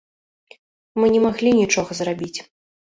Мы 1.03 1.11
не 1.17 1.21
маглі 1.27 1.55
нічога 1.61 1.91
зрабіць. 2.03 2.37